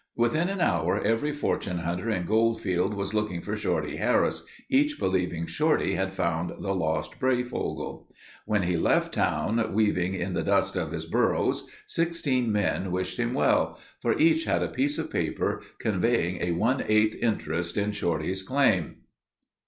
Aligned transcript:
Within 0.15 0.49
an 0.49 0.61
hour 0.61 0.97
every 1.05 1.31
fortune 1.31 1.77
hunter 1.77 2.09
in 2.09 2.25
Goldfield 2.25 2.95
was 2.95 3.13
looking 3.13 3.39
for 3.39 3.55
Shorty 3.55 3.97
Harris, 3.97 4.43
each 4.67 4.97
believing 4.97 5.45
Shorty 5.45 5.93
had 5.93 6.11
found 6.15 6.49
the 6.63 6.73
Lost 6.73 7.19
Breyfogle. 7.19 8.07
When 8.47 8.63
he 8.63 8.77
left 8.77 9.13
town, 9.13 9.63
weaving 9.75 10.15
in 10.15 10.33
the 10.33 10.41
dust 10.41 10.75
of 10.75 10.91
his 10.91 11.05
burros, 11.05 11.67
sixteen 11.85 12.51
men 12.51 12.89
wished 12.89 13.19
him 13.19 13.35
well, 13.35 13.79
for 13.99 14.17
each 14.17 14.45
had 14.45 14.63
a 14.63 14.69
piece 14.69 14.97
of 14.97 15.11
paper 15.11 15.61
conveying 15.77 16.41
a 16.41 16.53
one 16.53 16.83
eighth 16.87 17.13
interest 17.21 17.77
in 17.77 17.91
Shorty's 17.91 18.41
claim. 18.41 18.95